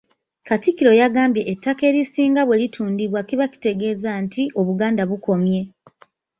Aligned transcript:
Katikkiro 0.47 0.91
yagambye 1.01 1.41
ettaka 1.53 1.81
erisinga 1.89 2.41
bwe 2.45 2.59
litundibwa 2.61 3.21
kiba 3.27 3.45
kitegeeza 3.53 4.09
nti 4.23 4.43
Obuganda 4.59 5.03
bukomye! 5.09 5.61